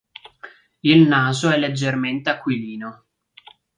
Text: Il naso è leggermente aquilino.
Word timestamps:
Il 0.79 1.07
naso 1.07 1.51
è 1.51 1.59
leggermente 1.59 2.31
aquilino. 2.31 3.05